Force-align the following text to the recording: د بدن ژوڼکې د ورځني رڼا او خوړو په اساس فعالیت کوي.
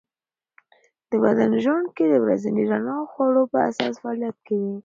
د 1.09 1.11
بدن 1.23 1.51
ژوڼکې 1.63 2.05
د 2.09 2.13
ورځني 2.23 2.63
رڼا 2.71 2.93
او 2.99 3.05
خوړو 3.11 3.43
په 3.51 3.57
اساس 3.69 3.93
فعالیت 4.01 4.37
کوي. 4.47 4.73